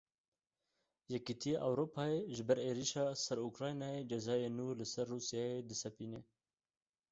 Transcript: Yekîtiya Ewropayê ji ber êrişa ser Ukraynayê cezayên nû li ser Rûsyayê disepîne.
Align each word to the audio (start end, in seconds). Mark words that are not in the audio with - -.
Yekîtiya 1.13 1.57
Ewropayê 1.67 2.19
ji 2.35 2.43
ber 2.47 2.59
êrişa 2.69 3.05
ser 3.25 3.37
Ukraynayê 3.49 4.01
cezayên 4.11 4.53
nû 4.57 4.65
li 4.79 4.85
ser 4.93 5.07
Rûsyayê 5.11 5.57
disepîne. 5.69 6.19